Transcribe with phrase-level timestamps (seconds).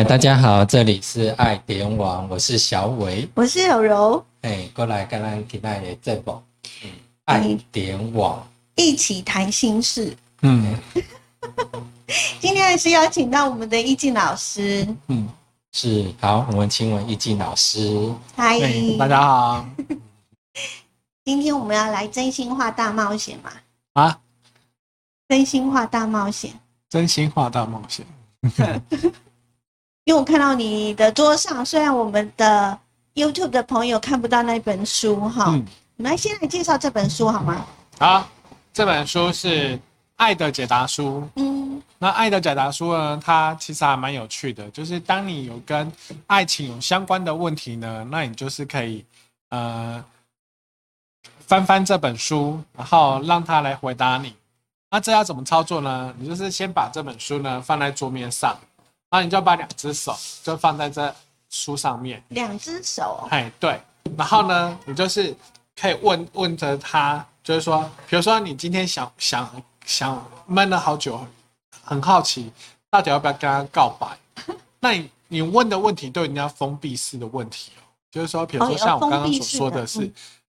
[0.00, 3.28] 嗨，大家好，这里是爱点网，我是小伟。
[3.34, 6.42] 我是柔柔，哎，过来跟咱今天的节目，
[6.82, 6.90] 嗯，
[7.26, 8.42] 爱点网，
[8.76, 10.16] 一起谈心事。
[10.40, 10.74] 嗯
[12.40, 15.28] 今天还是邀请到我们的易静老师，嗯，
[15.72, 18.10] 是好，我们请问易静老师。
[18.34, 19.68] 嗨，哎，大家好
[21.26, 23.50] 今天我们要来真心话大冒险嘛？
[23.92, 24.18] 啊！
[25.28, 26.58] 真心话大冒险，
[26.88, 28.06] 真心话大冒险，
[30.10, 32.76] 因为我看到你的桌上，虽然我们的
[33.14, 35.64] YouTube 的朋友看不到那本书哈，嗯，
[35.98, 37.64] 我们来先来介绍这本书好吗？
[37.96, 38.28] 好，
[38.72, 39.76] 这本书是
[40.16, 41.20] 《爱的解答书》。
[41.40, 45.92] 嗯那《爱的解答书》呢，它其实还蛮有趣的，就是当你有跟
[46.26, 49.04] 爱情有相关的问题呢，那你就是可以
[49.50, 50.04] 呃
[51.46, 54.34] 翻翻这本书，然后让它来回答你。
[54.90, 56.12] 那这要怎么操作呢？
[56.18, 58.58] 你就是先把这本书呢放在桌面上，
[59.10, 61.14] 然后你就把两只手就放在这
[61.48, 63.80] 书上面，两只手，哎，对，
[64.16, 65.34] 然后呢，你就是
[65.74, 71.20] 可以问问着他，就是说，比如说你今天想想想闷了好久，
[71.82, 72.52] 很好奇
[72.88, 74.16] 到底要不要跟他告白，
[74.78, 80.08] 那你你问的问题都一定要封闭式的问题哦，就是说，比如说像我刚刚所说的是，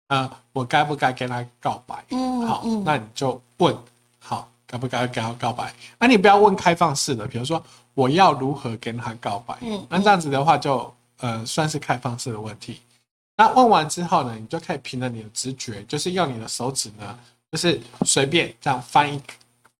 [0.08, 2.04] 呃，我该不该跟他告白？
[2.10, 2.82] 嗯好，嗯。
[2.84, 3.82] 那你就问，好，
[4.70, 5.74] 该不该跟他告白？
[5.98, 7.60] 那、你不要问开放式的，比如说
[7.94, 9.58] 我要如何跟他告白？
[9.62, 12.80] 嗯那这样子的话就呃算是开放式的问题。
[13.36, 17.18] 那问完之后呢，你就可以凭着你的直觉，就是用你的手指呢，
[17.50, 19.20] 就是随便这样翻一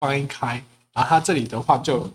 [0.01, 2.11] 翻一开，然后它这里的话就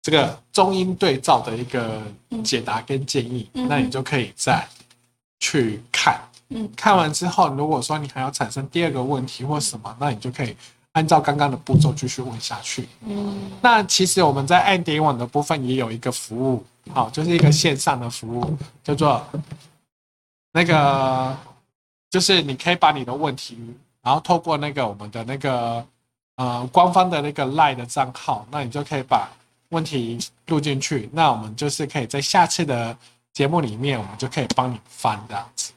[0.00, 2.00] 这个中英对照的一个
[2.42, 4.66] 解答跟建议，嗯那你就可以再
[5.40, 6.18] 去看。
[6.48, 10.56] 嗯看完之后，如果说你还要产生第二个问题或什么，那你就可以
[10.92, 12.88] 按照刚刚的步骤继续问下去。
[13.06, 19.24] 嗯那其实我们在爱点网的部分也有一个服务，好，就是一个线上的服务，叫做
[20.52, 21.36] 那个，
[22.10, 23.56] 就是你可以把你的问题，
[24.02, 25.86] 然后透过那个我们的那个
[26.36, 29.30] 呃官方的那个 Line 的账号，那你就可以把
[29.68, 32.96] 问题录进去，那我们就是可以在下次的
[33.32, 35.72] 节目里面，我们就可以帮你翻这样子。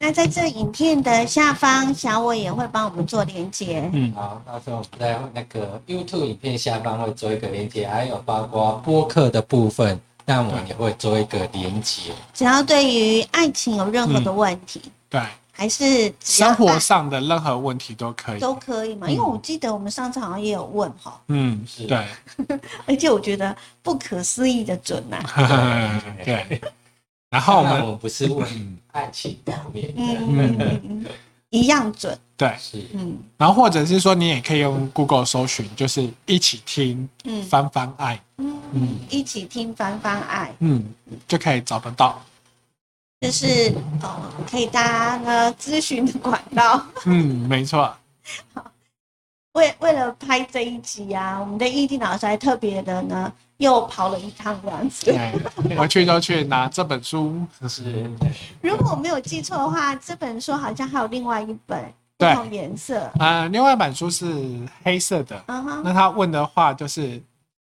[0.00, 3.90] 那在这影片的下方，小伟也会帮我们做连接。
[3.92, 12.12] 嗯，好，到时候我们在那个 YouTube 影片下方会做一个连接，还有包括播客的部分，那我们也会做一个连接。
[12.32, 15.20] 只要对于爱情有任何的问题，对，
[15.50, 18.38] 还是生活上的任何问题都可以。
[18.38, 19.08] 都可以嘛？
[19.08, 22.06] 嗯因为我记得我们上次好像也有问哈，嗯，是对，
[22.86, 25.18] 而且我觉得不可思议的准呐、
[26.24, 26.60] 对。
[27.30, 31.04] 然后我们我不是问爱情方面嗯
[31.50, 32.18] 一样准。
[32.36, 40.84] 对，是嗯然后或者是说你也可以用 Google 搜寻，就是一起听嗯翻翻爱，嗯，一起听翻翻爱，嗯，
[41.26, 42.22] 就可以找得到。
[43.20, 46.80] 这是呃可以大家呢咨询的管道。
[47.06, 47.92] 嗯，没错。
[49.58, 55.04] 为为了拍这一集啊，我们的易地老师还特别的呢又跑了一趟这样子。
[55.06, 57.34] 对，回去就去拿这本书。
[57.60, 58.08] 就是，
[58.62, 61.80] 如果我没有记错的话，这本书好像还有另外一本
[62.16, 63.10] 不对同颜色。
[63.18, 64.26] 呃，另外一本书是
[64.84, 65.42] 黑色的。
[65.46, 67.20] 嗯哼，那他问的话就是，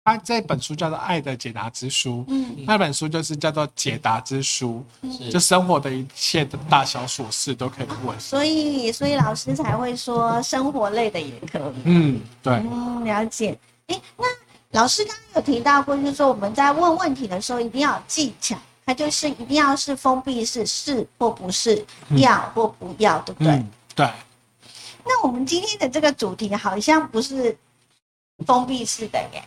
[0.04, 4.84] 他这本书叫做《爱的解答之书》，嗯那本书就是叫做《解答之书》，
[5.30, 8.20] 就生活的一切的大小琐事都可以问。
[8.20, 11.82] 所以所以老师才会说生活类的也可以。
[11.84, 13.58] 嗯，对，嗯，了解。
[13.86, 14.26] 诶，那
[14.72, 21.82] 老师刚刚有提到过，就是说我们在问问题的时候一定要有技巧，它就是一定要是封闭式，是或不是，
[22.16, 23.52] 要或不要，对不对？
[23.54, 24.10] 嗯，对，
[25.02, 27.56] 那我们今天的这个主题好像不是
[28.44, 29.42] 封闭式的耶。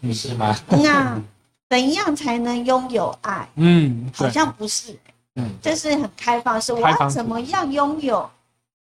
[0.00, 0.56] 不是吗？
[0.68, 1.20] 那
[1.68, 3.48] 怎样才能拥有爱？
[3.56, 4.98] 嗯，好，像不是，
[5.36, 6.72] 嗯，这是很开放式。
[6.72, 8.28] 我要怎么样拥有？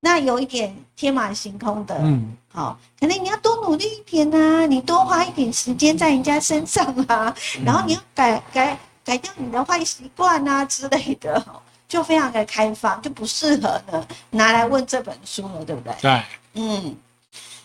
[0.04, 7.32] 那有一点天马行空的，嗯，好，可能你要多努力一点啊，你多花一点时间在人家身上啊，
[7.64, 11.46] 然后你要改改改掉你的坏习惯啊之类的，
[11.88, 15.94] 就非常的开放，就不适合呢拿来问这本书了，对不对？
[16.02, 16.24] 对，
[16.56, 16.98] 嗯，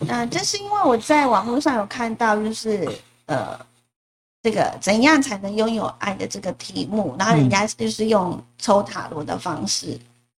[0.01, 2.87] 那这是因为我在网络上有看到，就是
[3.27, 3.57] 呃，
[4.43, 9.97] 这个怎样才能拥有爱的这个题目，然后人家就是用抽塔罗的方式。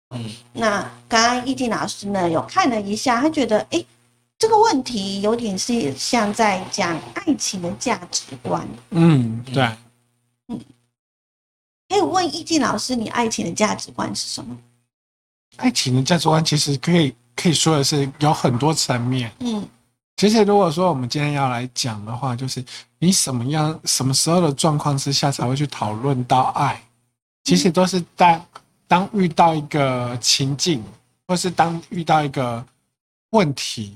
[0.09, 3.85] 嗯，那刚刚易静老师呢有看了一下，他觉得诶，
[4.37, 8.67] 这个问题有点是像在讲爱情的价值观。
[8.91, 9.63] 嗯，对。
[10.47, 10.59] 嗯
[11.89, 14.55] 可以问易静老师，你爱情的价值观是什么？
[15.57, 19.31] 爱情的价值观其实可以可以说的是有很多层面。
[19.39, 19.67] 嗯
[20.19, 22.61] 其实如果说我们今天要来讲的话，就是
[22.97, 26.83] 你什么样、什么时候的状况之下才会去讨论到爱，
[27.45, 28.45] 其实都是当
[28.85, 30.83] 当遇到一个情境，
[31.25, 32.61] 或是当遇到一个
[33.29, 33.95] 问题，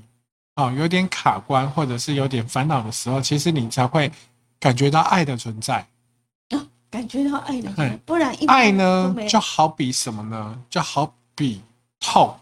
[0.56, 4.10] 哦，有点卡关，或者是有点烦恼的时候，其实你才会
[4.58, 5.86] 感觉到爱的存在。
[6.90, 10.58] 感觉到爱的对，不然爱呢就好比什么呢？
[10.70, 11.60] 就好比
[12.00, 12.34] 痛。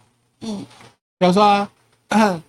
[0.43, 0.65] 嗯
[1.19, 1.67] 比如说，
[2.11, 2.41] 嗯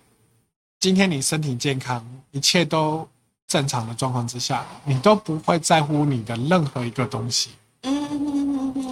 [0.84, 3.08] 今天你身体健康，一切都
[3.46, 7.52] 正常的状况之下，你都不会在乎你的任何一个东西。
[7.84, 8.84] 嗯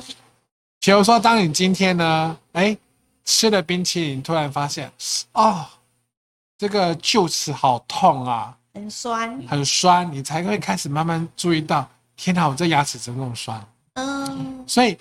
[0.81, 2.75] 比如说，当你今天呢，哎，
[3.27, 4.91] 吃了冰淇淋，突然发现，
[5.33, 5.67] 哦，
[6.57, 11.87] 这个臼齿好痛啊，很酸，很酸，你才会开始慢慢注意到，
[12.17, 13.63] 天哪，我这牙齿怎么那么酸？
[13.97, 14.97] 嗯所以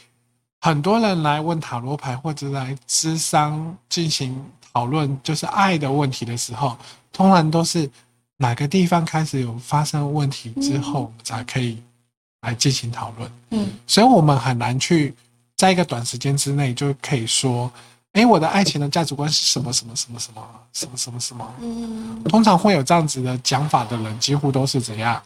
[0.60, 6.78] 很多人来问塔罗牌或者来咨商进行讨论，就是爱的问题的时候，
[7.12, 7.90] 通常都是
[8.38, 11.82] 哪个地方开始有发生问题之后，我们才可以
[12.42, 13.32] 来进行讨论。
[13.52, 15.14] 嗯所以我们很难去
[15.58, 17.72] 在一个短时间之内就可以说，
[18.14, 20.42] 哎，我的爱情的价值观是什么什么什么什么
[20.74, 21.54] 什么什么什么。
[21.60, 25.22] 嗯通常会有这样子的讲法的人，几乎都是怎样？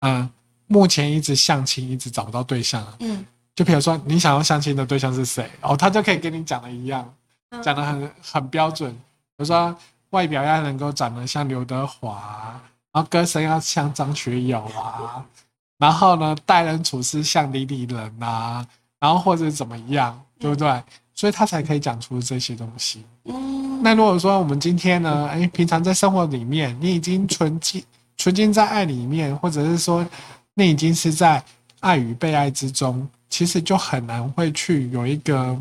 [0.00, 0.28] 嗯，
[0.66, 2.84] 目前一直相亲，一直找不到对象。
[2.98, 3.24] 嗯
[3.54, 7.12] 就比如说，你想要相亲的对象是谁，哦，他就可以跟你讲的一样，嗯
[7.60, 8.90] 讲的很很标准。
[8.92, 8.98] 比
[9.38, 9.74] 如说，
[10.10, 12.60] 外表要能够长得像刘德华，
[12.92, 15.24] 然后歌声要像张学友啊，
[15.78, 18.64] 然后呢，待人处事像李李仁啊，
[19.00, 20.82] 然后或者怎么样，对不对？
[21.14, 23.04] 所以他才可以讲出这些东西。
[23.24, 27.84] 嗯，那如果说我们今天呢，哎，平常在生活里面，你已经纯净
[28.16, 30.06] 纯净在爱里面，或者是说
[30.54, 31.42] 你已经是在
[31.80, 35.56] 爱与被爱之中，其实就很难会去有一个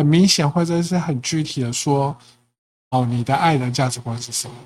[0.00, 2.16] 很明显或者是很具体的说，
[2.88, 4.56] 哦，你的爱的价值观是什么？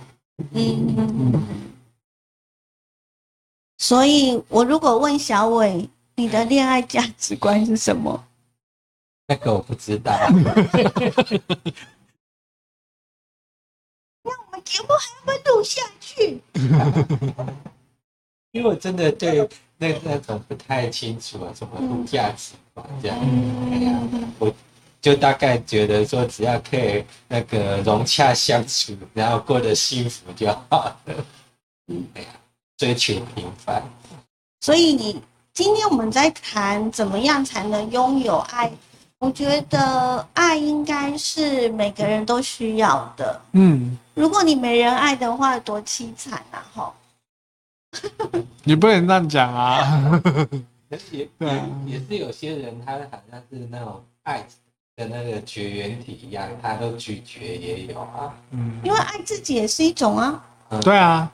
[0.52, 1.42] 嗯嗯嗯。
[3.78, 8.24] 所以，我如果问小伟，你的恋爱价值观是什么？
[9.26, 10.12] 那个我不知道。
[14.22, 16.40] 那我们节目还会录下去。
[18.52, 23.18] 因为我真的对那那种不太清楚啊，什么度价值观这样，
[23.72, 23.98] 哎呀，
[24.38, 24.54] 我
[25.04, 30.96] 就大概觉得说，只要可以那个融洽相处，然后过得幸福就好了。
[31.88, 32.28] 嗯，哎呀，
[32.78, 33.82] 追求平凡，
[34.62, 35.20] 所以你
[35.52, 38.72] 今天我们在谈怎么样才能拥有爱，
[39.18, 43.42] 我觉得爱应该是每个人都需要的。
[43.52, 46.64] 嗯，如果你没人爱的话，多凄惨啊！
[46.72, 46.94] 哈，
[48.64, 50.18] 你不能这样讲啊。
[50.88, 54.46] 可是也也也是有些人，他好像是那种爱
[54.96, 58.32] 的那个绝缘体一样，他都拒绝也有啊。
[58.50, 60.44] 嗯，因为爱自己也是一种啊。
[60.82, 61.30] 对啊。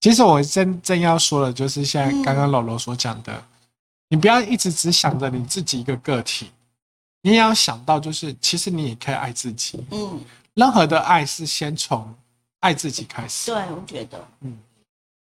[0.00, 3.44] 其实我正正要说的就是现在刚刚柔柔所讲的，
[4.08, 6.50] 你不要一直只想着你自己一个个体，
[7.22, 9.84] 你也要想到，就是其实你也可以爱自己。
[9.92, 10.20] 嗯，
[10.54, 12.12] 任何的爱是先从
[12.60, 13.52] 爱自己开始。
[13.52, 14.58] 对，我觉得，嗯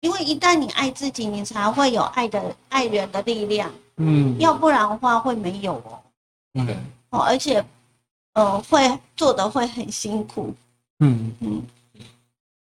[0.01, 6.00] 因为一旦你爱自己，你才会有爱的爱人的力量，嗯，要不然的话会没有哦。
[6.54, 6.68] 嗯
[7.10, 7.66] 哦，而且，
[8.38, 10.54] 呃，会做的会很辛苦。
[11.00, 11.59] 嗯嗯，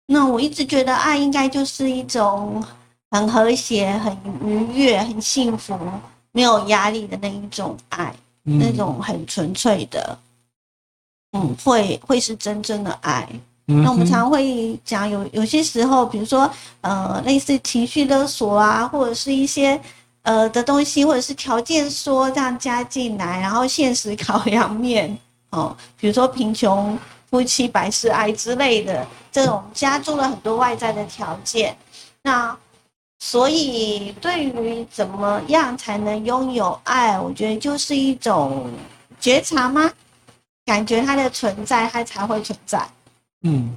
[0.06, 2.64] 那我一直觉得爱应该就是一种
[3.10, 5.78] 很和谐、很愉悦、很幸福、
[6.32, 8.14] 没有压力的那一种爱，
[8.46, 10.18] 嗯那种很纯粹的，
[11.32, 13.28] 嗯，会会是真正的爱。
[13.68, 19.78] 嗯那我们常会讲有有些时候，比如说呃，类似情绪勒索啊，或者是一些
[20.22, 25.18] 呃的东西，或者是条件说这样加进来，然后现实 考量面
[25.50, 26.98] 哦，比如说贫穷
[27.30, 31.76] 夫妻百事哀之类的，这种加注了很多外在的条件。
[32.22, 32.56] 那
[33.18, 38.70] 所以对于怎么样才能拥有爱，我觉得就是一种
[39.18, 39.90] 觉察吗？
[40.66, 42.86] 感觉它的存在，它才会存在。
[43.42, 43.76] 嗯，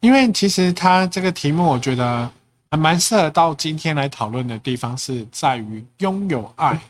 [0.00, 2.30] 因为其实它这个题目，我觉得
[2.70, 6.80] 还蛮适合到今天来讨论的地方，是在于拥有爱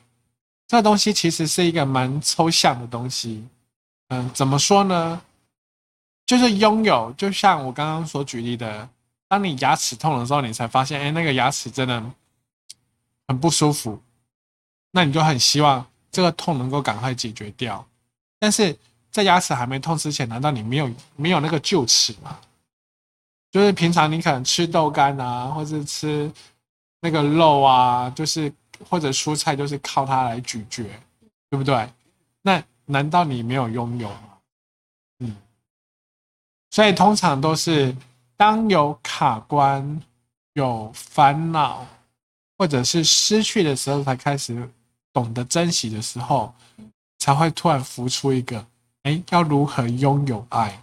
[0.69, 3.43] 这个东西，其实是一个蛮抽象的东西。
[4.13, 5.23] 嗯，怎么说呢？
[6.27, 8.87] 就是拥有，就像我刚刚所举例的，
[9.27, 12.03] 当你牙齿痛的时候，你才发现，哎，那个牙齿真的
[13.27, 13.99] 很不舒服，
[14.91, 17.83] 那你就很希望这个痛能够赶快解决掉。
[18.39, 18.77] 但是
[19.11, 22.39] 在牙齿还没痛之前，难道你没有没有那个臼齿吗？
[23.51, 26.31] 就是平常你可能吃豆干啊，或者吃
[27.01, 28.53] 那个肉啊，就是
[28.91, 30.85] 或者蔬菜，就是靠它来咀嚼，
[31.49, 31.89] 对不对？
[32.43, 34.39] 那难道你没有拥有吗？
[35.21, 35.37] 嗯，
[36.71, 37.95] 所以通常都是
[38.37, 40.01] 当有卡关、
[40.55, 41.87] 有烦恼，
[42.59, 44.69] 或者是失去的时候，才开始
[45.13, 46.55] 懂得珍惜的时候，
[47.19, 48.67] 才会突然浮出一个，
[49.03, 50.83] 哎，要如何拥有爱？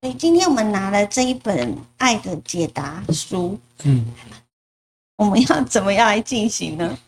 [0.00, 4.14] 所以今天我们拿了这一本《爱的解答》书，嗯
[5.16, 6.98] 我们要怎么样来进行呢？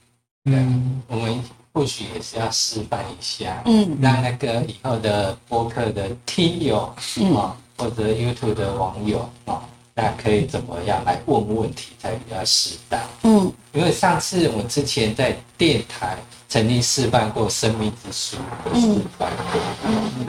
[0.45, 1.45] 嗯我们
[1.77, 9.61] 或许也是要示范一下，嗯让那个以后的播客的听友嗯啊，或者 YouTube 的网友啊，
[9.95, 12.99] 那可以怎么样来问问题才比较适当？
[13.25, 16.17] 嗯因为上次我之前在电台
[16.49, 18.39] 曾经示范过《生命之书》
[18.73, 20.27] 的示范过，嗯，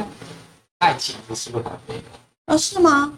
[0.80, 2.02] 爱情之书还没有。
[2.48, 3.14] 哦，是吗？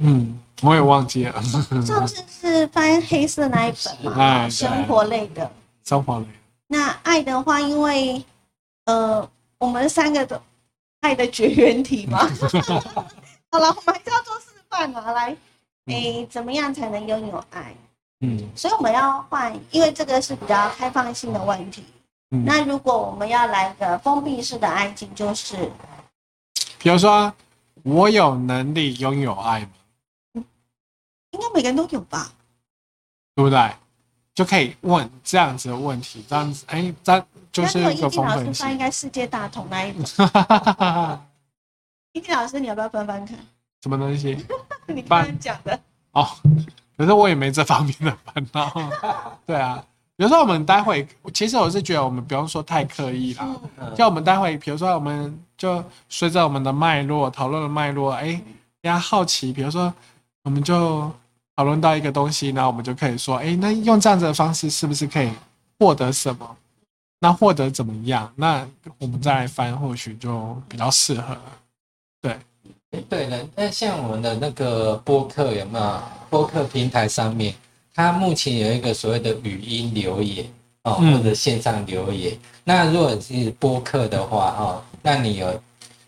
[0.00, 1.42] 嗯，我也忘记了，
[1.84, 5.50] 上次是翻黑色那一本嘛， 哎生活类的。
[5.84, 6.26] 生活类。
[6.66, 8.24] 那爱的话，因为
[8.84, 10.40] 呃，我们三个都
[11.00, 12.28] 爱的绝缘体嘛。
[13.50, 15.36] 好了，我们还是要做示范嘛，来，
[15.86, 17.74] 诶，怎么样才能拥有爱？
[18.20, 21.84] 嗯所以我们要换，因为这个是比较开放性的问题。
[22.30, 25.70] 嗯，那如果我们要来个封闭式的爱情，就是
[26.78, 27.32] 比如说，
[27.82, 30.42] 我有能力拥有爱吗？
[31.30, 32.32] 应该每个人都有吧？
[33.34, 33.70] 对不对？
[34.36, 38.78] 就可以问这样子的问题，这样子，哎，这就是一个那如果易静封闭性老师翻，应。
[38.78, 40.02] 该世界大同那一本。
[42.12, 43.38] 易静老师，你要不要翻翻看？
[43.82, 44.36] 什么东西？
[44.86, 45.80] 你刚刚讲的，
[46.12, 46.28] 哦，
[46.98, 48.70] 可是我也没这方面的烦恼。
[49.46, 49.82] 对啊，
[50.16, 53.46] 比如说我们待会，其实我是觉得我们不用说太刻意啦。
[53.78, 58.38] 嗯就我们待会，比如说我们就随着我们的脉络讨论的脉络，哎，
[58.82, 59.92] 大家好奇，比如说
[60.42, 61.10] 我们就
[61.56, 65.30] 讨论到一个东西，那我们就可以说，哎，那用这样子的方式是不是可以
[65.78, 66.56] 获得什么？
[67.18, 68.30] 那获得怎么样？
[68.36, 71.36] 那我们再来翻，或许就比较适合。
[72.92, 76.02] 诶对了，那像我们的那个播客有没有？
[76.30, 77.54] 播客平台上面，
[77.94, 80.46] 它目前有一个所谓的语音留言
[80.82, 82.36] 哦，嗯或者线上留言。
[82.64, 85.60] 那如果是播客的话哦，那你有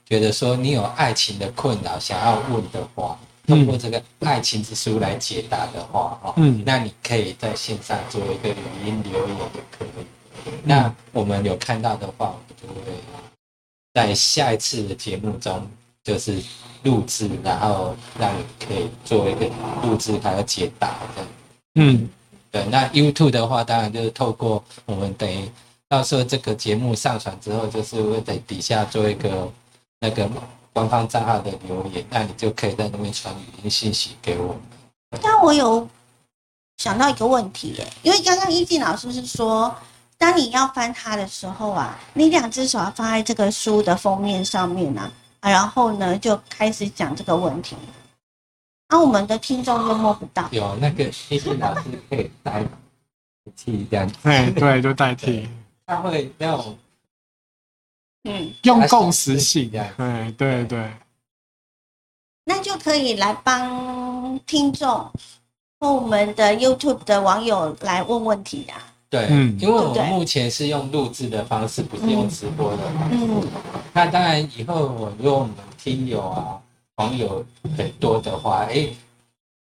[0.05, 9.89] 觉得说你有爱情的困扰想要问的话，通过这个爱情之书来解答的话哦，嗯那你可以在线上做一个语音留言也可以。
[10.63, 12.97] 那我们有看到的话，我们就会
[13.95, 15.67] 在下一次的节目中
[16.05, 16.41] 就是
[16.83, 19.51] 录制，然后让你可以做一个
[19.83, 21.31] 录制还有解答这样。
[21.77, 22.09] 嗯
[22.51, 25.51] 对，那 YouTube 的话，当然就是透过我们等于
[25.89, 29.51] 到时候这个节目上传之后，就是会在底下做一个
[30.01, 30.29] 那个
[30.73, 34.63] 官方账号的留言，那你就可以在那边传语音信息给我们。
[35.23, 35.89] 但我有
[36.77, 39.75] 想到一个问题耶，因为刚刚一静老师是说，
[40.17, 45.11] 当你要翻它的时候啊，你两只手要放在这个书的封面上面啊，
[45.41, 47.75] 啊然后呢就开始讲这个问题，
[48.89, 50.47] 那、我们的听众就摸不到。
[50.51, 52.65] 有那个一静老师可以代
[53.57, 55.49] 替这样，对，对，就代替
[55.87, 56.77] 他会那种
[58.25, 59.87] 嗯，用共识性这样。
[59.99, 60.91] 哎，对对，
[62.45, 64.89] 那就可以来帮听众
[65.81, 68.75] 和我们的 YouTube 的网友来问问题呀、
[69.09, 73.17] 对，嗯因为我们目前是用录制的方式，不是用直播的方式。
[73.21, 73.47] 嗯，
[73.93, 76.59] 那当然，以后我如果我们听友啊、
[76.97, 77.45] 网友
[77.77, 78.89] 很多的话，哎，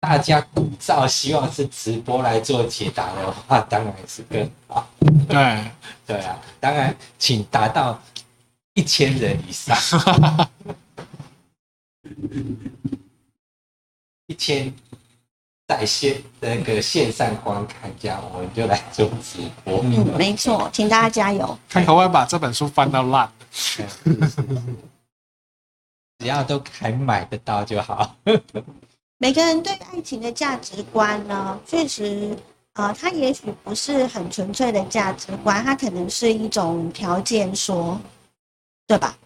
[0.00, 4.87] 大家鼓噪希望是直播来做解答的话，当然是更好。
[5.29, 5.65] 对，
[6.07, 8.00] 对啊，当然，请达到
[8.78, 9.76] 一千人以上，
[14.28, 14.73] 一千
[15.66, 19.80] 在线那个线上观看，这样我们就来做直播。
[19.82, 21.58] 嗯，没错，请大家加油。
[21.68, 23.28] 看可不可以把这本书翻到烂。
[26.20, 28.14] 只要都还买得到就好。
[29.18, 32.37] 每个人对爱情的价值观呢，确实，
[32.75, 38.00] 呃，它也许不是很纯粹的价值观，它可能是一种条件说，
[38.88, 39.16] 对吧？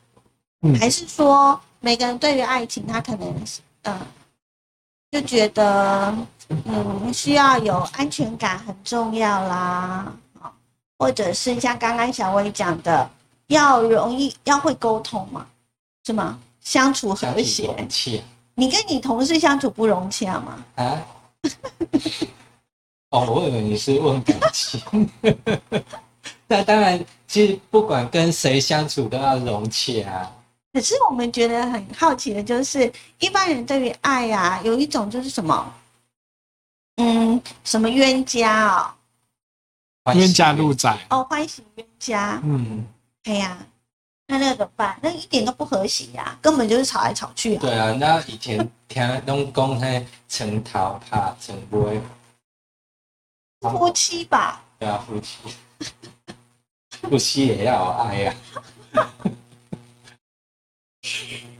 [0.61, 4.07] 嗯还是说每个人对于爱情，他可能是，呃，
[5.11, 6.15] 就觉得，
[6.49, 10.53] 嗯，需要有安全感很重要啦，啊
[10.99, 13.11] 或者是像刚刚小薇讲的，
[13.49, 15.47] 要容易要会沟通嘛，
[16.05, 16.39] 是吗？
[16.61, 18.23] 相处和谐。
[18.55, 20.65] 你跟你同事相处不融洽吗？
[20.77, 21.07] 啊。
[23.11, 25.11] 哦，我以为你是问感情。
[26.53, 30.31] 那当然，其实不管跟谁相处都要融洽啊。
[30.75, 35.75] 可是我们觉得很好奇的就是，一般人对于爱啊，有一种就是什么，
[36.97, 38.95] 嗯，什么冤家
[40.05, 40.99] 哦，冤家路窄。
[41.09, 42.87] 哦，欢喜冤家，嗯，
[43.25, 43.57] 哎呀，
[44.27, 44.99] 那那个怎么办？
[45.03, 47.61] 那一点都不和谐呀、根本就是吵来吵去啊。
[47.63, 51.99] 对啊，那以前听拢讲嘿床头拍床尾，
[53.61, 55.39] 夫妻吧，对啊，夫妻，
[57.03, 58.35] 夫妻也要爱呀、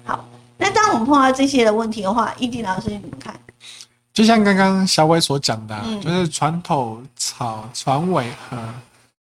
[0.05, 0.25] 好
[0.57, 3.39] 那当我们碰到这些的问题的话，易定老师你怎么看？
[4.13, 8.75] 就像刚刚小伟所讲的啊、嗯就是船头草、船尾和，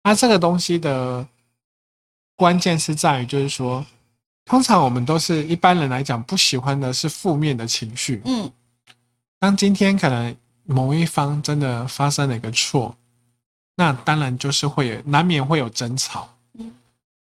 [0.02, 1.26] 它这个东西的
[2.36, 3.84] 关键是在于，就是说，
[4.44, 8.20] 通常我们都是一般人来讲不喜欢的是负面的情绪。
[8.24, 8.50] 嗯
[9.40, 10.34] 当今天可能
[10.64, 12.96] 某一方真的发生了一个错，
[13.76, 16.28] 那当然就是会难免会有争吵。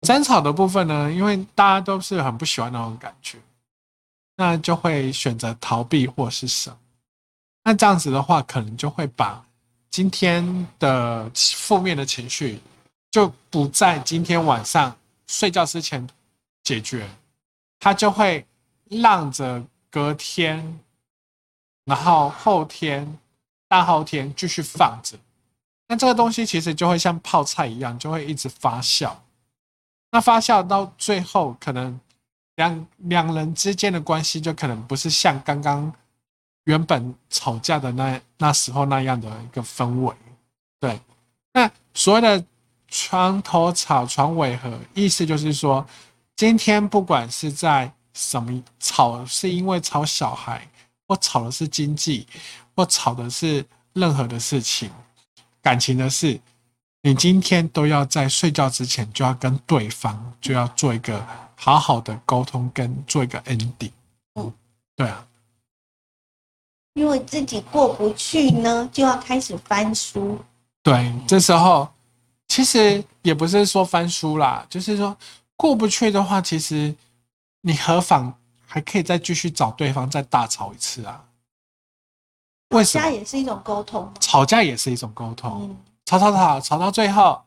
[0.02, 3.38] 争吵的部分呢，因为大家都是很不喜欢那种感觉，
[4.36, 6.76] 那就会选择逃避或是什么。
[7.64, 9.44] 那这样子的话，可能就会把
[9.90, 12.60] 今天的负面的情绪
[13.10, 16.06] 就不在今天晚上睡觉之前
[16.62, 17.08] 解决，
[17.80, 18.46] 他就会
[18.88, 19.60] 让着
[19.90, 20.78] 隔天，
[21.86, 23.18] 然后后天、
[23.66, 25.18] 大后天继续放着。
[25.88, 29.12] 那这个东西其实就会像泡菜一样，就会一直发酵。
[30.10, 31.98] 那发酵到最后，可能
[32.56, 35.92] 两两人之间的关系就可能不是像刚刚
[36.64, 40.14] 原本吵架的那那时候那样的一个氛围。
[40.80, 41.00] 对，
[41.52, 42.44] 那所谓的
[42.88, 45.86] 床头吵，床尾和，意思就是说，
[46.34, 50.66] 今天不管是在什么吵，是因为吵小孩，
[51.06, 52.26] 或吵的是经济，
[52.74, 54.90] 或吵的是任何的事情，
[55.66, 56.40] 感情的事，
[57.02, 61.20] 你今天都要在睡觉之前就要跟对方就要做一个
[61.56, 63.90] 好好的沟通，跟做一个 ending。
[64.36, 64.52] 嗯，
[64.94, 65.26] 对啊，
[66.94, 70.38] 因为自己过不去呢，就要开始翻书。
[70.84, 71.88] 对，这时候
[72.46, 75.16] 其实也不是说翻书啦，就是说
[75.56, 76.94] 过不去的话，其实
[77.62, 78.32] 你何妨
[78.64, 81.24] 还可以再继续找对方再大吵一次啊？
[82.76, 83.04] 为什么？
[83.04, 84.12] 家也是一种沟通。
[84.20, 87.40] 吵架也是一种沟通，嗯，吵吵吵吵到最后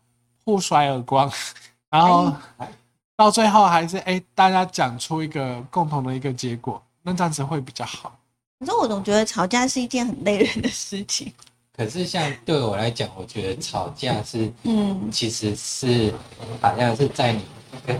[0.43, 1.31] 互甩耳光，
[1.89, 2.33] 然后
[3.15, 8.13] 到最后还是哎、大家讲出一个共同的一个结果，那这样子会比较好。
[8.59, 11.31] 可是我总觉得吵架是一件很累人的事情。
[11.75, 16.13] 可是像对我来讲，我觉得吵架是嗯其实是
[16.61, 17.99] 好像是在你那个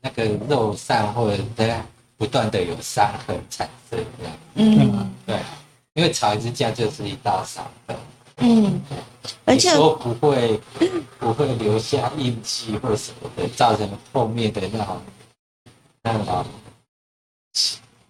[0.00, 1.80] 那个肉上或者在
[2.16, 4.04] 不断的有伤痕产生。
[4.54, 5.38] 嗯对，
[5.94, 7.96] 因为吵一次架就是一道伤痕，
[8.38, 8.80] 嗯，
[9.44, 10.60] 而且你说不会
[11.18, 15.02] 不会留下印记或什么的，造成后面的那种
[16.02, 16.44] 那种，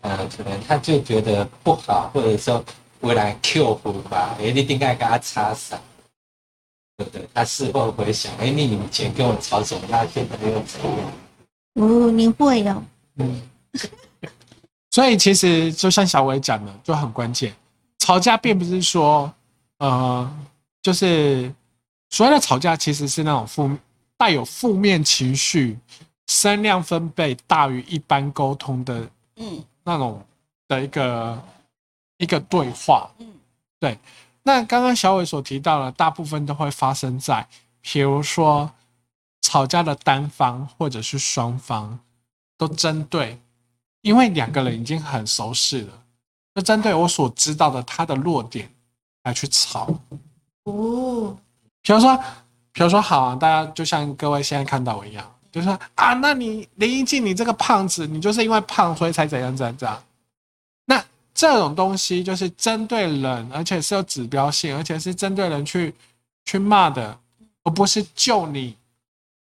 [0.02, 2.64] 呃，可能他就觉得不好，或者说
[3.00, 5.80] 未来 Q 服吧，哎，你应该跟他插上。
[6.94, 7.26] 对不对？
[7.32, 11.12] 他事后回想，哎，你以前跟我吵什么，那现在又怎样？
[11.74, 12.82] 哦，你会哦。
[13.16, 13.42] 嗯，
[14.92, 17.52] 所以其实就像小伟讲的，就很关键。
[18.02, 19.32] 吵架并不是说，
[19.78, 20.28] 呃，
[20.82, 21.54] 就是
[22.10, 23.70] 所谓的吵架，其实是那种负
[24.16, 25.78] 带有负面情绪、
[26.26, 30.20] 声量分贝大于一般沟通的嗯那种
[30.66, 31.40] 的一个
[32.18, 33.08] 一个对话。
[33.20, 33.28] 嗯
[33.78, 33.96] 对
[34.42, 37.46] 那刚刚小伟所提到的，大部分都会发生在，
[37.80, 38.68] 比如说
[39.42, 42.00] 吵架的单方或者是双方
[42.58, 43.38] 都针对，
[44.00, 46.01] 因为两个人已经很熟识了，
[46.54, 48.68] 就针对我所知道的他的弱点
[49.24, 49.88] 来去吵。
[50.64, 51.36] 哦，
[51.82, 52.16] 比如说，
[52.72, 60.02] 比如说好啊，大家就像各位现在看到我一样，就是说啊，那你林一静，你这个胖子，你就是因为胖所以才怎样怎样怎样。
[60.84, 65.94] 那这种东西就是针对人，而且是有指标性，而且是针对人去
[66.44, 67.18] 去骂的，
[67.64, 68.76] 而不是就你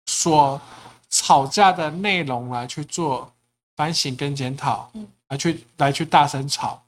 [0.06, 0.60] 所
[1.08, 3.32] 吵架的内容来去做
[3.76, 6.82] 反省跟检讨嗯，来去来去大声吵。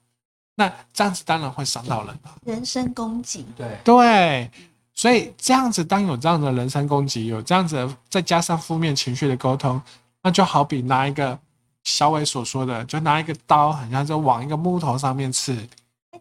[0.60, 2.34] 那这样子当然会伤到人了。
[2.44, 3.46] 人身攻击。
[3.56, 4.50] 对，对，
[4.92, 9.80] 所以这样子，当有这样的人身攻击，有这样子，再加上负面情绪的沟通，
[10.22, 11.38] 那就好比拿一个
[11.84, 15.56] 小伟所说的，就拿一个刀，好像就往一个木头上面刺。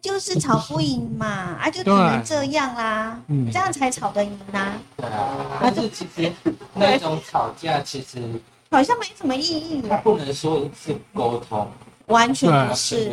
[0.00, 1.26] 就是吵不赢嘛，
[1.60, 5.58] 啊，就只能这样啦，嗯这样才吵得赢啦，对啊。
[5.60, 6.32] 但是其实
[6.72, 11.70] 那种吵架，其实好像没什么意义耶，他不能说是沟通，
[12.10, 13.12] 完全不是。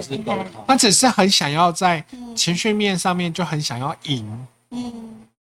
[0.67, 4.93] 他只是很想要在嗯情绪面上面就很想要赢，嗯，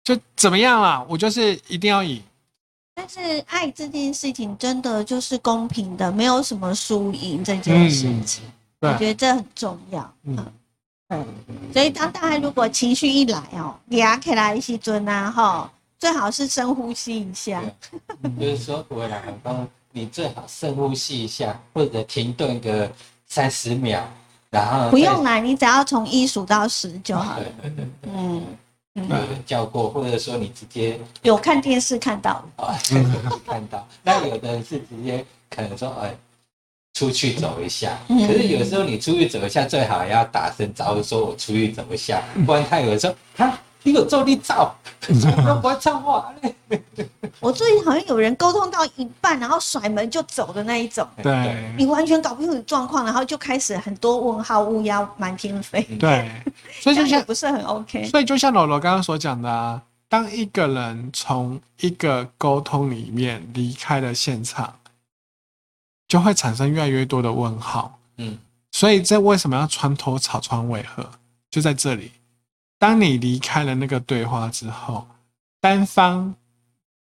[0.03, 1.05] 就怎么样啦？
[1.09, 2.21] 我就是一定要赢。
[2.93, 8.43] 但是爱这件事情真的就是公平的，没有什么输赢这件事情，
[8.79, 10.13] 我，觉得这很重要。
[10.23, 10.45] 嗯
[11.73, 17.61] 所以当大家如果情绪一来哦，压起来一时阵啊，哈，最好是深呼吸一下。
[18.39, 22.89] 就是说，我老公你最好深呼吸一下，或者停顿个
[23.31, 24.01] 三十秒，
[24.49, 27.69] 然后不用啦，你只要从一数到十就好了对。
[27.69, 28.45] 对对，嗯
[28.95, 32.63] 嗯，有人叫过，或者说你直接有看电视看到的。
[32.67, 32.77] 啊
[33.47, 36.13] 看到，那有的人是直接可能说，哎。
[36.93, 44.75] 出去走一下，嗯可是有时候你出去走一下，最好也要打声招呼，说我出去走一下，不然他有的时候，他你有做你照，
[45.09, 46.55] 我不会唱话嘞。
[47.39, 56.31] 我最近好像有人沟通到一半，然后甩门就走的那一种，对你完全搞不清楚状况，然后就开始很多问号，乌鸦满天飞，对，
[56.79, 58.05] 所以就不是很 OK。
[58.05, 64.75] 所以就像柔柔刚刚所讲的啊，当一个人从一个沟通里面离开了现场，
[66.07, 67.97] 就会产生越来越多的问号。
[68.17, 68.37] 嗯，
[68.71, 71.09] 所以这为什么要穿头草穿尾盒？
[71.49, 72.11] 就在这里，
[72.81, 75.05] 当你离开了那个对话之后，
[75.59, 76.33] 单方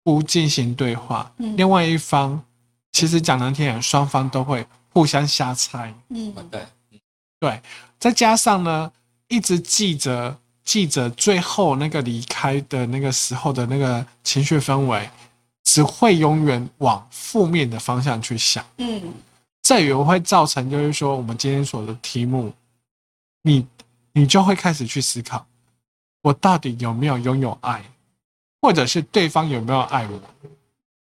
[0.03, 2.39] 不进行对话，嗯另外一方
[2.91, 5.91] 其实讲难听点，双方都会互相瞎猜。
[6.09, 6.31] 嗯
[7.39, 7.59] 对，
[7.97, 8.91] 再加上呢，
[9.27, 15.09] 一直记着记着最后那个离开的那个时候的那个情绪氛围，
[15.63, 18.63] 只会永远往负面的方向去想。
[18.77, 19.01] 嗯
[19.63, 22.53] 这也会造成，就是说我们今天所的题目，
[23.41, 23.65] 你
[24.13, 25.43] 你就会开始去思考，
[26.21, 27.83] 我到底有没有拥有爱，
[28.61, 30.21] 或者是对方有没有爱我，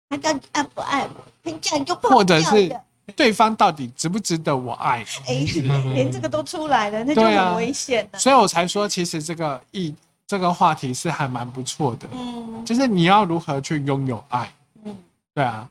[0.08, 1.24] 他到底爱不爱我？
[1.44, 2.80] 很讲就跑或者是
[3.16, 5.04] 对方到底值不值得我爱。
[5.26, 5.34] 哎，
[5.94, 8.18] 连这个都出来了，那就很危险了。
[8.18, 9.94] 所以我才说，其实这个议
[10.26, 14.52] 这个话题是还蛮不错的，嗯就是你要如何去拥有爱。
[14.84, 14.96] 嗯
[15.34, 15.68] 对啊，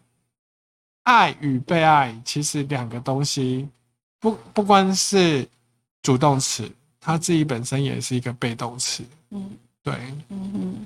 [1.03, 3.67] 爱与被爱其实两个东西，
[4.19, 5.47] 不不光是
[6.01, 6.71] 主动词，
[7.08, 9.02] 它自己本身也是一个被动词。
[9.30, 9.50] 嗯
[9.82, 9.93] 对，
[10.28, 10.86] 嗯嗯，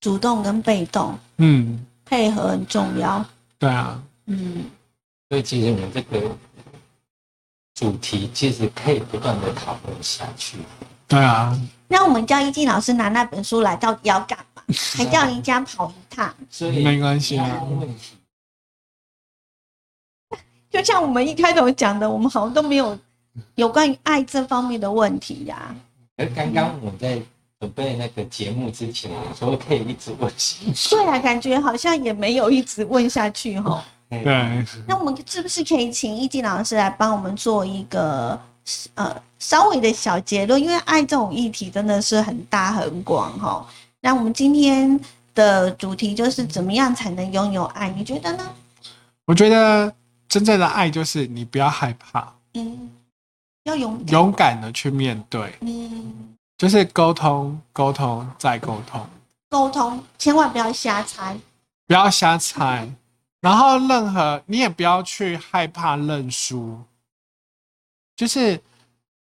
[0.00, 3.24] 主动跟被动嗯，配合很重要。
[3.56, 4.64] 对啊，嗯
[5.28, 6.36] 所以其实我们这个
[7.72, 10.58] 主题其实可以不断的讨论下去。
[11.06, 14.62] 对啊，那我们叫一静老师拿那本书来，到底要干嘛？
[14.96, 16.34] 还叫人家跑一趟？
[16.50, 17.40] 所以没关系。
[20.68, 22.98] 就像我们一开头讲的，我们好像都没有
[23.54, 25.74] 有关于爱这方面的问题呀、
[26.16, 27.20] 而刚刚我在
[27.60, 30.90] 准备那个节目之前，我说可以一直问下去。
[30.96, 33.82] 对啊，感觉好像也没有一直问下去哈。
[34.08, 34.22] 对，
[34.86, 38.38] 那我们是不是可以请易静老师来帮我们做一个
[38.94, 40.60] 呃稍微的小结论？
[40.62, 43.66] 因为爱这种议题真的是很大很广哈。
[44.00, 45.00] 那我们今天
[45.34, 47.88] 的主题就是怎么样才能拥有爱？
[47.90, 48.44] 你觉得呢？
[49.24, 49.92] 我觉得
[50.28, 52.88] 真正的爱就是你不要害怕，嗯，
[53.66, 54.08] 要勇敢。
[54.08, 59.06] 勇敢的去面对，嗯，就是沟通，沟通再沟通。
[59.48, 61.36] 沟通千万不要瞎猜。
[61.86, 62.88] 不要瞎猜，
[63.40, 66.80] 然后任何你也不要去害怕认输。
[68.16, 68.60] 就是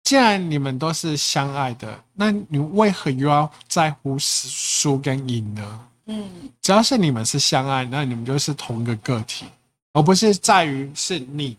[0.02, 5.80] 既然你们都是相爱的，那你为何又要在乎输输跟赢呢？
[6.06, 6.28] 嗯
[6.62, 9.46] 只要是你们是相爱，那你们就是同一个个体，
[9.92, 11.56] 而不是在于是你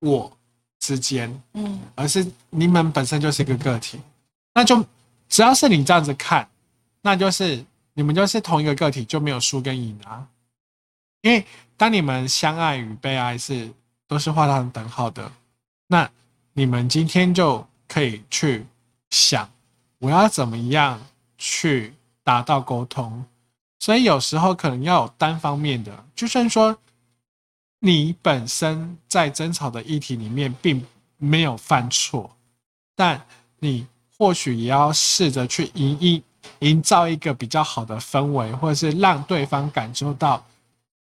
[0.00, 0.30] 我
[0.80, 4.00] 之间，嗯而是你们本身就是一个个体。
[4.52, 4.84] 那就
[5.28, 6.48] 只要是你这样子看，
[7.02, 7.64] 那就是
[7.94, 10.26] 你们就是同一个个体，就没有输跟赢啊。
[11.20, 13.70] 因为当你们相爱与被爱是
[14.08, 15.30] 都是画上等号的，
[15.86, 16.10] 那
[16.54, 18.66] 你们今天就可以去
[19.10, 19.48] 想，
[19.98, 21.00] 我要怎么样
[21.38, 23.24] 去达到沟通。
[23.78, 26.76] 所以有时候可能要有单方面的，就算说
[27.80, 32.30] 你本身在争吵的议题里面并没有犯错，
[32.94, 33.20] 但
[33.58, 36.22] 你或许也要试着去营一
[36.60, 40.46] 营造一个比较好的氛围，或者是让对方感受到，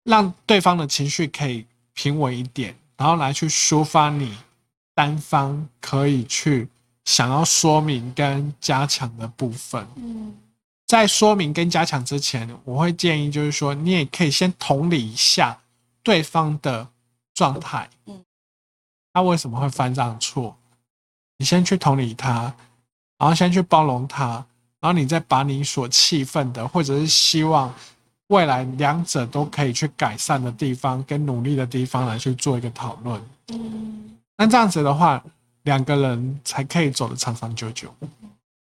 [0.05, 4.37] 让对方的情绪可以平稳一点，然后来去抒发你
[4.94, 6.68] 单方可以去
[7.07, 9.87] 想要说明跟加强的部分。
[9.96, 10.35] 嗯
[10.87, 15.57] 在说明跟加强之前，我会建议就是说，你也可以先同理一下
[16.11, 16.88] 对方的
[17.33, 18.20] 状态，嗯，
[19.12, 20.57] 他为什么会犯这样错？
[21.38, 22.53] 你先去同理他，
[23.16, 24.44] 然后先去包容他，
[24.81, 27.73] 然后你再把你所气愤的，或者是希望
[28.27, 33.23] 未来两者都可以去改善的地方跟努力的地方来去做一个讨论。
[33.53, 35.23] 嗯，那这样子的话，
[35.62, 37.88] 两个人才可以走得长长久久。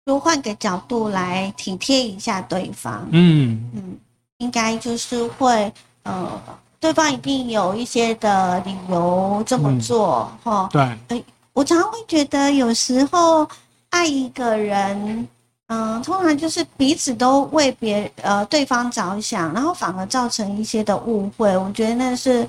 [0.07, 3.07] 就换个角度来体贴一下对方。
[3.13, 3.99] 嗯，嗯，
[4.39, 5.71] 应该就是会
[6.05, 6.41] 呃，
[6.87, 13.45] 对方一定有一些的理由这么做哈、对，我常常会觉得，有时候
[13.91, 15.27] 爱一个人，
[15.67, 21.57] 嗯，通常就是彼此都为别呃对方着想，然后反而造成一些的误会。
[21.57, 22.45] 我觉得那是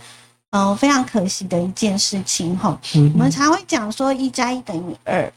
[0.52, 2.80] 嗯、呃非常可惜的一件事情哈。
[2.94, 5.34] 嗯我们常会讲说一加一等于二，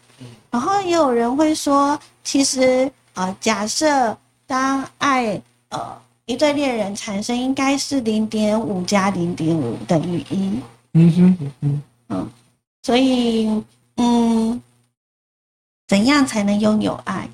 [0.51, 4.15] 然后也有人会说，其实呃，假设
[4.47, 5.97] 当爱呃
[6.31, 10.61] 一对恋人产生，应该是零点五加零点五等于一，
[10.93, 12.31] 嗯哼嗯哼
[12.85, 13.49] 所以
[13.97, 14.63] 嗯，
[15.89, 17.29] 怎样才能拥有爱？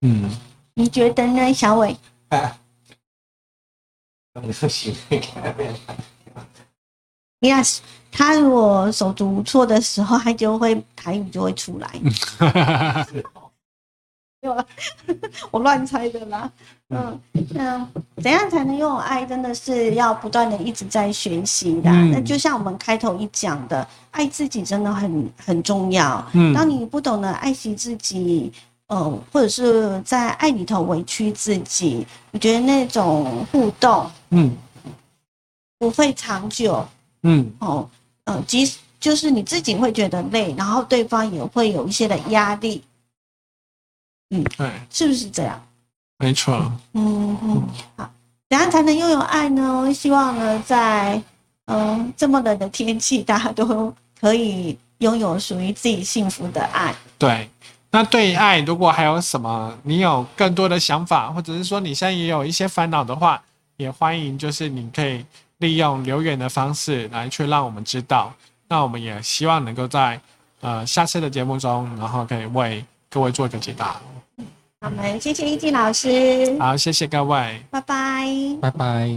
[0.00, 0.28] 嗯，
[0.74, 1.96] 你觉得呢，小伟？
[4.34, 5.72] 用行为改变。
[7.40, 7.78] Yes，
[8.10, 11.88] 他如果手足无措的时候，他就会台语就会出来。
[14.40, 14.64] 没有了，
[15.50, 16.50] 我乱猜的啦。
[16.90, 17.20] 嗯，
[17.50, 17.86] 那
[18.22, 19.26] 怎样才能拥有爱？
[19.26, 21.90] 真的是要不断的一直在学习的。
[21.90, 26.24] 嗯那就像我们开头一讲的，爱自己真的很很重要。
[26.34, 28.52] 嗯当你不懂得爱惜自己，
[28.86, 34.56] 呃，或者是在爱里头委屈自己，我觉得那种互动嗯
[35.78, 36.86] 不会长久。
[37.24, 37.88] 嗯哦，
[38.24, 42.82] 呃，即使就是你自己会觉得累，然后对方也会有一些的压力，
[44.28, 45.60] 对，是不是这样？
[46.18, 46.54] 没错，
[46.92, 48.10] 嗯嗯，好，
[48.48, 49.92] 怎样才能拥有爱呢？
[49.92, 51.20] 希望呢，在
[51.66, 56.94] 嗯、这么冷的天气，大家都可以拥有属于自己幸福的爱。
[57.18, 57.48] 对。
[57.90, 63.42] 那对于爱，如果还有什么你有更多的想法，或者是说你现在也有一些烦恼的话，
[63.78, 65.24] 也欢迎就是你可以
[65.56, 68.30] 利用留言的方式来去让我们知道。
[68.68, 70.20] 那我们也希望能够在
[70.60, 73.98] 呃下次的节目中，然后可以为各位做一个解答。
[74.80, 76.56] 我们谢谢一静老师。
[76.60, 77.60] 好，谢谢各位。
[77.70, 78.26] 拜拜。
[78.60, 79.08] 拜拜。